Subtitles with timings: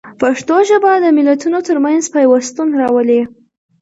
[0.21, 3.21] پښتو ژبه د ملتونو ترمنځ پیوستون راولي.